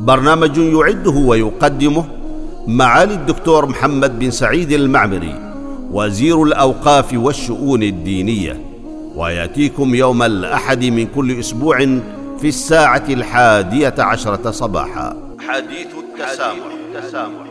[0.00, 2.04] برنامج يعده ويقدمه
[2.66, 5.34] معالي الدكتور محمد بن سعيد المعمري
[5.92, 8.60] وزير الأوقاف والشؤون الدينية
[9.16, 11.78] ويأتيكم يوم الأحد من كل أسبوع
[12.40, 15.16] في الساعة الحادية عشرة صباحا
[15.48, 17.46] حديث التسامح, التسامح.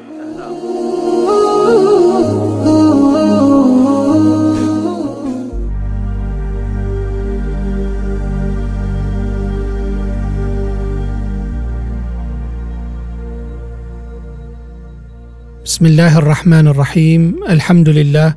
[15.76, 18.36] بسم الله الرحمن الرحيم الحمد لله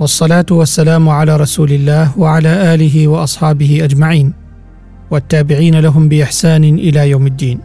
[0.00, 4.32] والصلاه والسلام على رسول الله وعلى اله واصحابه اجمعين
[5.10, 7.60] والتابعين لهم باحسان إلى يوم الدين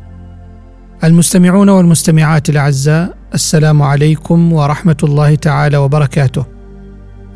[1.04, 6.46] المستمعون والمستمعات الاعزاء السلام عليكم ورحمه الله تعالى وبركاته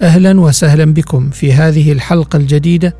[0.01, 2.95] أهلا وسهلا بكم في هذه الحلقة الجديده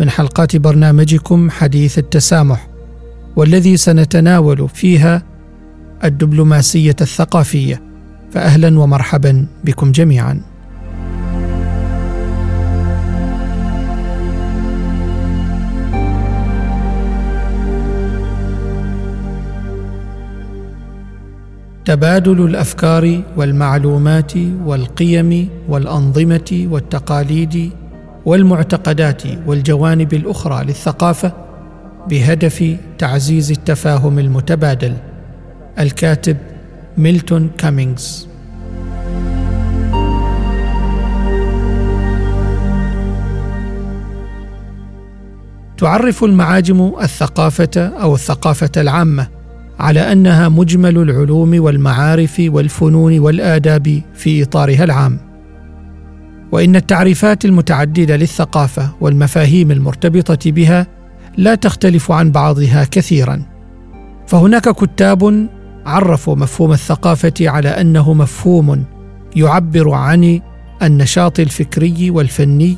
[0.00, 2.68] من حلقات برنامجكم حديث التسامح
[3.36, 5.22] والذي سنتناول فيها
[6.04, 7.86] الدبلوماسيه الثقافيه
[8.32, 10.40] فاهلا ومرحبا بكم جميعا.
[21.84, 24.32] تبادل الأفكار والمعلومات
[24.64, 27.70] والقيم والأنظمة والتقاليد
[28.24, 31.32] والمعتقدات والجوانب الأخرى للثقافة
[32.08, 34.94] بهدف تعزيز التفاهم المتبادل.
[35.78, 36.36] الكاتب
[36.98, 38.28] ميلتون كامينغز
[45.78, 49.28] تعرف المعاجم الثقافة أو الثقافة العامة
[49.78, 55.18] على أنها مجمل العلوم والمعارف والفنون والآداب في إطارها العام.
[56.52, 60.86] وإن التعريفات المتعددة للثقافة والمفاهيم المرتبطة بها
[61.36, 63.42] لا تختلف عن بعضها كثيرا.
[64.26, 65.48] فهناك كتاب
[65.86, 68.84] عرفوا مفهوم الثقافة على أنه مفهوم
[69.36, 70.40] يعبر عن
[70.82, 72.76] النشاط الفكري والفني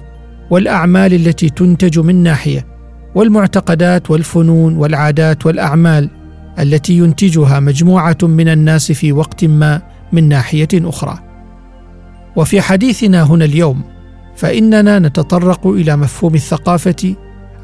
[0.51, 2.67] والأعمال التي تنتج من ناحية
[3.15, 6.11] والمعتقدات والفنون والعادات والأعمال
[6.59, 9.83] التي ينتجها مجموعة من الناس في وقت ما
[10.13, 11.19] من ناحية أخرى.
[12.37, 13.85] وفي حديثنا هنا اليوم
[14.37, 17.15] فإننا نتطرق إلى مفهوم الثقافة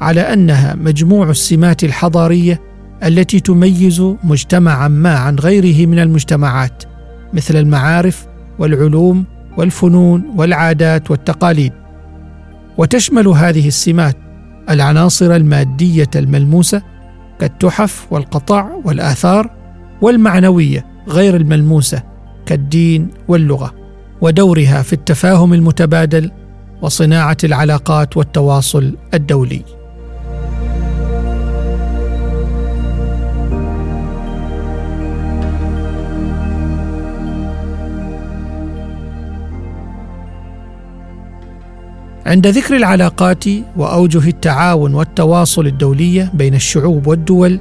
[0.01, 2.61] على أنها مجموع السمات الحضارية
[3.05, 6.83] التي تميز مجتمعا ما عن غيره من المجتمعات
[7.33, 8.27] مثل المعارف
[8.59, 9.25] والعلوم
[9.57, 11.73] والفنون والعادات والتقاليد.
[12.77, 14.17] وتشمل هذه السمات
[14.69, 16.81] العناصر المادية الملموسة
[17.39, 19.51] كالتحف والقطع والآثار
[20.01, 22.03] والمعنوية غير الملموسة
[22.45, 23.73] كالدين واللغة
[24.21, 26.31] ودورها في التفاهم المتبادل
[26.81, 29.74] وصناعة العلاقات والتواصل الدولي.
[42.35, 43.43] عند ذكر العلاقات
[43.77, 47.59] وأوجه التعاون والتواصل الدولية بين الشعوب والدول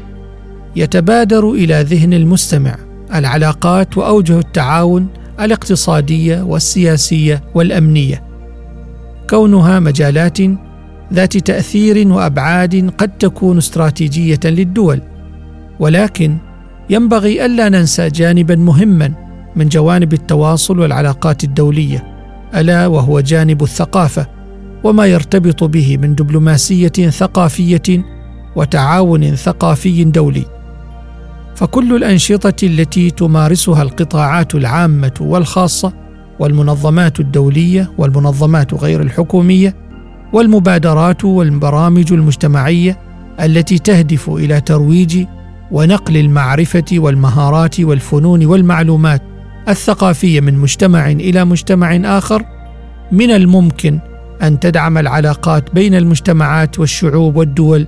[0.76, 2.76] يتبادر إلى ذهن المستمع
[3.14, 5.06] العلاقات وأوجه التعاون
[5.40, 8.22] الاقتصادية والسياسية والأمنية.
[9.30, 10.38] كونها مجالات
[11.12, 15.00] ذات تأثير وأبعاد قد تكون استراتيجية للدول
[15.80, 16.36] ولكن
[16.90, 19.12] ينبغي ألا ننسى جانبا مهما
[19.56, 22.04] من جوانب التواصل والعلاقات الدولية
[22.54, 24.33] ألا وهو جانب الثقافة.
[24.84, 28.04] وما يرتبط به من دبلوماسية ثقافية
[28.56, 30.44] وتعاون ثقافي دولي.
[31.54, 35.92] فكل الأنشطة التي تمارسها القطاعات العامة والخاصة
[36.38, 39.76] والمنظمات الدولية والمنظمات غير الحكومية
[40.32, 42.98] والمبادرات والبرامج المجتمعية
[43.40, 45.24] التي تهدف إلى ترويج
[45.70, 49.22] ونقل المعرفة والمهارات والفنون والمعلومات
[49.68, 52.42] الثقافية من مجتمع إلى مجتمع آخر
[53.12, 54.00] من الممكن
[54.44, 57.86] أن تدعم العلاقات بين المجتمعات والشعوب والدول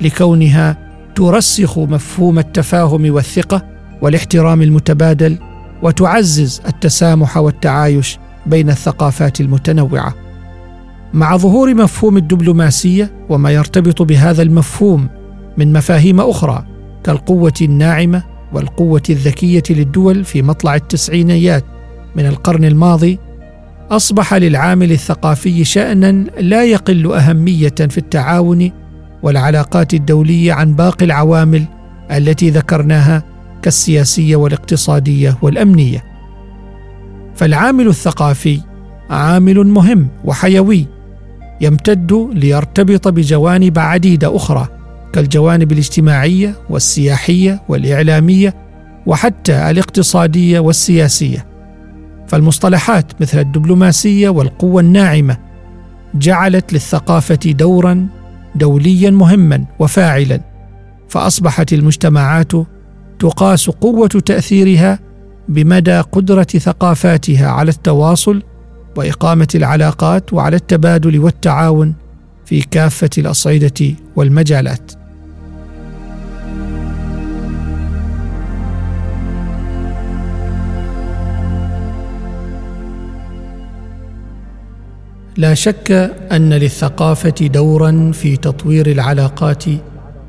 [0.00, 0.78] لكونها
[1.14, 3.62] ترسخ مفهوم التفاهم والثقة
[4.02, 5.38] والاحترام المتبادل
[5.82, 10.14] وتعزز التسامح والتعايش بين الثقافات المتنوعة.
[11.14, 15.08] مع ظهور مفهوم الدبلوماسية وما يرتبط بهذا المفهوم
[15.56, 16.64] من مفاهيم أخرى
[17.04, 21.64] كالقوة الناعمة والقوة الذكية للدول في مطلع التسعينيات
[22.16, 23.18] من القرن الماضي
[23.90, 28.70] أصبح للعامل الثقافي شأنا لا يقل أهمية في التعاون
[29.22, 31.64] والعلاقات الدولية عن باقي العوامل
[32.10, 33.22] التي ذكرناها
[33.62, 36.04] كالسياسية والاقتصادية والأمنية.
[37.34, 38.60] فالعامل الثقافي
[39.10, 40.86] عامل مهم وحيوي
[41.60, 44.68] يمتد ليرتبط بجوانب عديدة أخرى
[45.12, 48.54] كالجوانب الاجتماعية والسياحية والإعلامية
[49.06, 51.53] وحتى الاقتصادية والسياسية
[52.28, 55.36] فالمصطلحات مثل الدبلوماسية والقوة الناعمة
[56.14, 58.06] جعلت للثقافة دورا
[58.54, 60.40] دوليا مهما وفاعلا
[61.08, 62.52] فأصبحت المجتمعات
[63.18, 64.98] تقاس قوة تأثيرها
[65.48, 68.42] بمدى قدرة ثقافاتها على التواصل
[68.96, 71.94] وإقامة العلاقات وعلى التبادل والتعاون
[72.44, 74.92] في كافة الأصعدة والمجالات.
[85.36, 85.92] لا شك
[86.32, 89.64] أن للثقافة دورا في تطوير العلاقات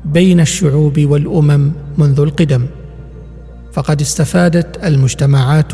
[0.04, 2.66] بين الشعوب والأمم منذ القدم.
[3.72, 5.72] فقد استفادت المجتمعات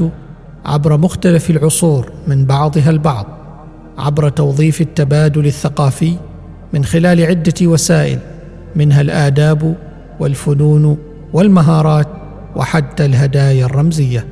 [0.65, 3.27] عبر مختلف العصور من بعضها البعض
[3.99, 6.17] عبر توظيف التبادل الثقافي
[6.73, 8.19] من خلال عدة وسائل
[8.77, 9.77] منها الآداب
[10.21, 10.99] والفنون
[11.33, 12.09] والمهارات
[12.57, 14.27] وحتى الهدايا الرمزية.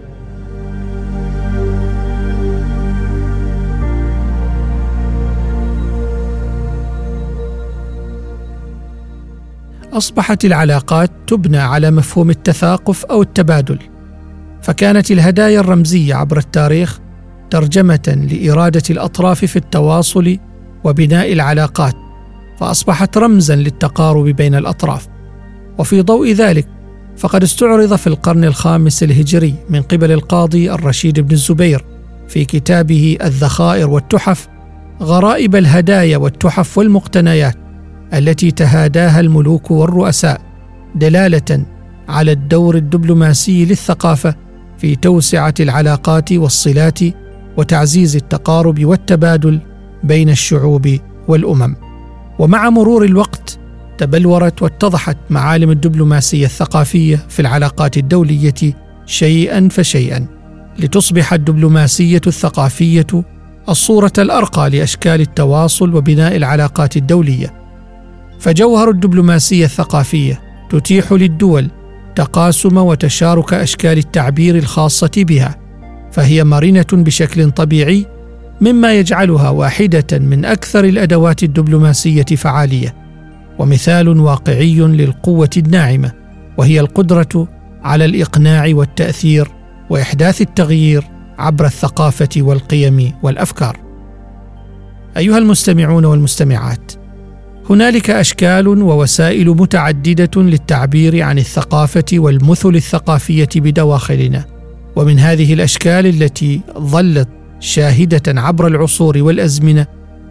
[9.93, 13.79] أصبحت العلاقات تبنى على مفهوم التثاقف أو التبادل
[14.63, 17.01] فكانت الهدايا الرمزية عبر التاريخ
[17.51, 20.39] ترجمة لإرادة الأطراف في التواصل
[20.85, 21.95] وبناء العلاقات
[22.59, 25.07] فأصبحت رمزا للتقارب بين الأطراف.
[25.79, 26.69] وفي ضوء ذلك
[27.17, 31.85] فقد استعرض في القرن الخامس الهجري من قبل القاضي الرشيد بن الزبير
[32.29, 34.49] في كتابه الذخائر والتحف
[35.03, 37.57] غرائب الهدايا والتحف والمقتنيات.
[38.15, 40.41] التي تهاداها الملوك والرؤساء
[40.95, 41.65] دلالة
[42.09, 44.35] على الدور الدبلوماسي للثقافة
[44.79, 46.99] في توسعة العلاقات والصلات
[47.57, 49.61] وتعزيز التقارب والتبادل
[50.05, 50.99] بين الشعوب
[51.29, 51.77] والأمم.
[52.39, 53.59] ومع مرور الوقت
[53.99, 58.75] تبلورت واتضحت معالم الدبلوماسية الثقافية في العلاقات الدولية
[59.07, 60.27] شيئا فشيئا
[60.79, 63.07] لتصبح الدبلوماسية الثقافية
[63.69, 67.60] الصورة الأرقى لأشكال التواصل وبناء العلاقات الدولية.
[68.41, 70.41] فجوهر الدبلوماسية الثقافية
[70.71, 71.71] تتيح للدول
[72.17, 75.57] تقاسم وتشارك أشكال التعبير الخاصة بها
[76.13, 78.07] فهي مرنة بشكل طبيعي
[78.61, 82.95] مما يجعلها واحدة من أكثر الأدوات الدبلوماسية فعالية
[83.59, 86.13] ومثال واقعي للقوة الناعمة
[86.59, 87.49] وهي القدرة
[87.83, 89.49] على الإقناع والتأثير
[89.91, 91.05] وإحداث التغيير
[91.39, 93.77] عبر الثقافة والقيم والأفكار.
[95.17, 97.00] أيها المستمعون والمستمعات
[97.71, 104.45] هنالك أشكال ووسائل متعددة للتعبير عن الثقافة والمثل الثقافية بدواخلنا.
[104.97, 107.29] ومن هذه الأشكال التي ظلت
[107.61, 109.87] شاهدة عبر العصور والأزمنة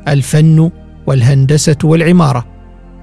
[0.07, 0.71] الفن
[1.07, 2.45] والهندسة والعمارة.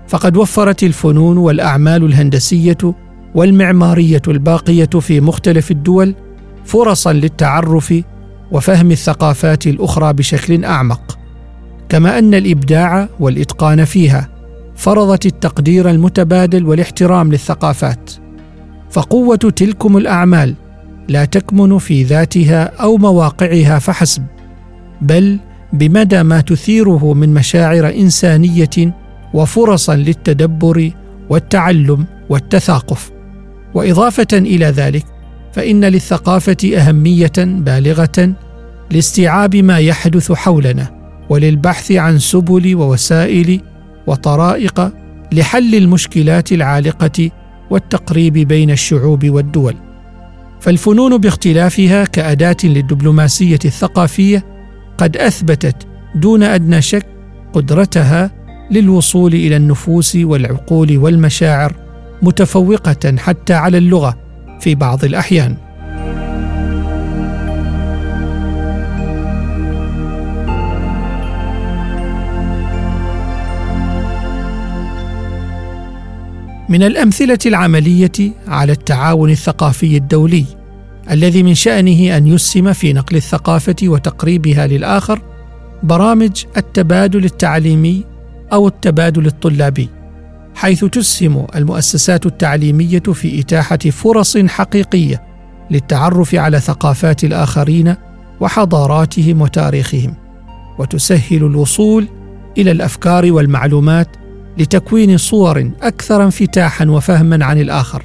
[0.09, 2.95] فقد وفرت الفنون والأعمال الهندسية
[3.35, 6.15] والمعمارية الباقية في مختلف الدول
[6.65, 7.95] فرصا للتعرف
[8.53, 11.26] وفهم الثقافات الأخرى بشكل أعمق.
[11.89, 14.29] كما أن الإبداع والإتقان فيها
[14.77, 18.11] فرضت التقدير المتبادل والاحترام للثقافات
[18.91, 20.55] فقوة تلكم الأعمال
[21.09, 24.23] لا تكمن في ذاتها أو مواقعها فحسب
[25.01, 25.39] بل
[25.73, 28.95] بمدى ما تثيره من مشاعر إنسانية
[29.35, 30.91] وفرصا للتدبر
[31.31, 33.11] والتعلم والتثاقف.
[33.75, 35.05] وإضافة إلى ذلك
[35.53, 38.33] فإن للثقافة أهمية بالغة
[38.91, 40.96] لاستيعاب ما يحدث حولنا.
[41.29, 43.61] وللبحث عن سبل ووسائل
[44.07, 44.93] وطرائق
[45.33, 47.31] لحل المشكلات العالقة
[47.71, 49.75] والتقريب بين الشعوب والدول.
[50.61, 54.45] فالفنون باختلافها كأداة للدبلوماسية الثقافية
[54.99, 57.07] قد أثبتت دون أدنى شك
[57.53, 58.31] قدرتها
[58.71, 61.75] للوصول إلى النفوس والعقول والمشاعر
[62.23, 64.19] متفوقة حتى على اللغة
[64.61, 65.57] في بعض الأحيان.
[76.69, 80.45] من الأمثلة العملية على التعاون الثقافي الدولي
[81.11, 85.23] الذي من شأنه أن يسهم في نقل الثقافة وتقريبها للآخر
[85.83, 88.05] برامج التبادل التعليمي
[88.53, 89.89] أو التبادل الطلابي
[90.55, 95.23] حيث تسهم المؤسسات التعليمية في إتاحة فرص حقيقية
[95.71, 97.95] للتعرف على ثقافات الآخرين
[98.41, 100.15] وحضاراتهم وتاريخهم
[100.79, 102.09] وتسهل الوصول
[102.59, 104.09] إلى الأفكار والمعلومات
[104.59, 108.03] لتكوين صور أكثر انفتاحا وفهما عن الآخر.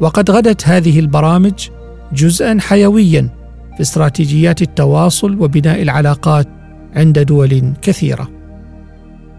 [0.00, 1.68] وقد غدت هذه البرامج
[2.12, 3.28] جزءا حيويا
[3.76, 6.48] في استراتيجيات التواصل وبناء العلاقات
[6.96, 8.28] عند دول كثيرة.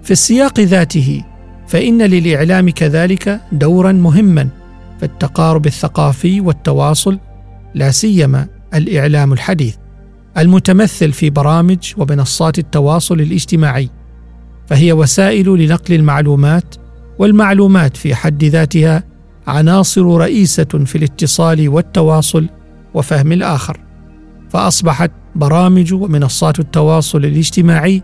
[0.04, 1.24] في السياق ذاته
[1.68, 4.48] فإن للإعلام كذلك دورا مهما
[5.00, 7.20] في التقارب الثقافي والتواصل
[7.74, 9.76] لا سيما الإعلام الحديث
[10.38, 13.90] المتمثل في برامج ومنصات التواصل الاجتماعي.
[14.72, 16.76] فهي وسائل لنقل المعلومات
[17.20, 19.04] والمعلومات في حد ذاتها
[19.48, 22.50] عناصر رئيسة في الاتصال والتواصل
[22.94, 23.80] وفهم الآخر
[24.50, 28.04] فأصبحت برامج ومنصات التواصل الاجتماعي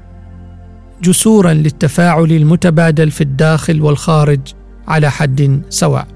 [1.04, 4.40] جسورا للتفاعل المتبادل في الداخل والخارج
[4.88, 6.08] على حد سواء.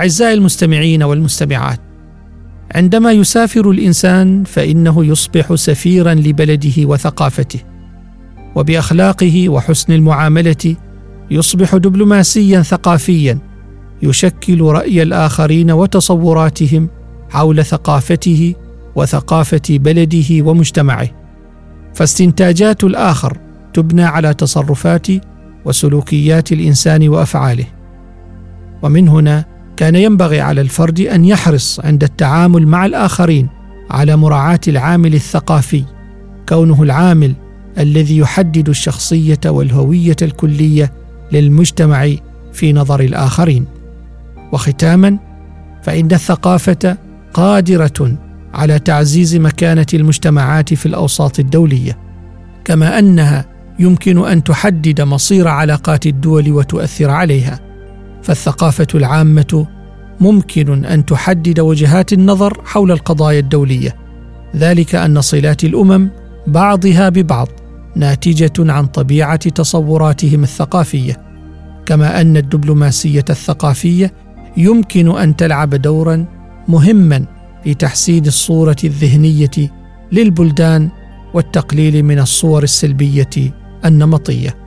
[0.00, 1.80] أعزائي المستمعين والمستمعات
[2.74, 7.60] عندما يسافر الإنسان فإنه يصبح سفيرا لبلده وثقافته
[8.56, 10.76] وبأخلاقه وحسن المعاملة
[11.30, 13.38] يصبح دبلوماسيا ثقافيا
[14.02, 16.88] يشكل رأي الآخرين وتصوراتهم
[17.30, 18.54] حول ثقافته
[18.96, 21.08] وثقافة بلده ومجتمعه.
[21.94, 23.38] فاستنتاجات الآخر
[23.74, 25.06] تبنى على تصرفات
[25.64, 27.66] وسلوكيات الإنسان وأفعاله.
[28.82, 29.49] ومن هنا
[29.80, 33.48] كان ينبغي على الفرد أن يحرص عند التعامل مع الآخرين
[33.90, 35.84] على مراعاة العامل الثقافي
[36.48, 37.34] كونه العامل
[37.78, 40.92] الذي يحدد الشخصية والهوية الكلية
[41.32, 42.08] للمجتمع
[42.52, 43.66] في نظر الآخرين.
[44.52, 45.18] وختاما
[45.82, 46.96] فإن الثقافة
[47.34, 48.18] قادرة
[48.54, 51.98] على تعزيز مكانة المجتمعات في الأوساط الدولية
[52.64, 53.46] كما أنها
[53.78, 57.69] يمكن أن تحدد مصير علاقات الدول وتؤثر عليها.
[58.22, 59.66] فالثقافة العامة
[60.20, 63.96] ممكن أن تحدد وجهات النظر حول القضايا الدولية
[64.56, 66.10] ذلك أن صلات الأمم
[66.46, 67.48] بعضها ببعض
[67.96, 71.16] ناتجة عن طبيعة تصوراتهم الثقافية
[71.86, 74.12] كما أن الدبلوماسية الثقافية
[74.56, 76.26] يمكن أن تلعب دورا
[76.68, 77.26] مهما
[77.64, 79.70] في تحسين الصورة الذهنية
[80.12, 80.88] للبلدان
[81.34, 84.59] والتقليل من الصور السلبية النمطية.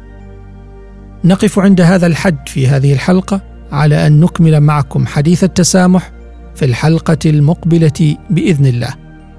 [1.25, 6.11] نقف عند هذا الحد في هذه الحلقة على أن نكمل معكم حديث التسامح
[6.55, 8.93] في الحلقة المقبلة بإذن الله.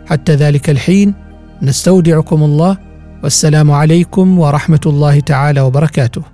[0.07, 1.15] حتى ذلك الحين
[1.63, 2.79] نستودعكم الله
[3.23, 6.34] والسلام عليكم ورحمة الله تعالى وبركاته.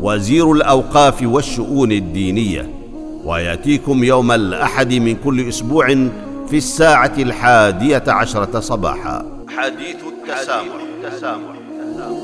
[0.00, 2.70] وزير الأوقاف والشؤون الدينية
[3.24, 5.86] ويأتيكم يوم الأحد من كل أسبوع
[6.48, 11.54] في الساعة الحادية عشرة صباحا حديث التسامح, التسامح.
[11.82, 12.20] التسامح.